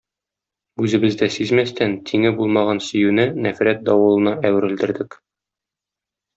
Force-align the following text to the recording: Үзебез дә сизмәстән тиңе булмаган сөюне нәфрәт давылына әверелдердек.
Үзебез 0.85 1.17
дә 1.19 1.29
сизмәстән 1.35 1.93
тиңе 2.11 2.33
булмаган 2.41 2.83
сөюне 2.87 3.29
нәфрәт 3.49 3.87
давылына 3.93 4.37
әверелдердек. 4.53 5.23